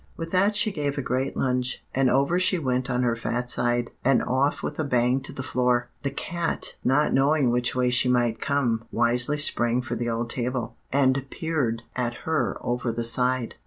[0.17, 3.91] With that she gave a great lunge, and over she went on her fat side,
[4.03, 5.89] and off with a bang to the floor.
[6.01, 10.75] The cat, not knowing which way she might come, wisely sprang for the old table,
[10.91, 13.53] and peered at her over the side.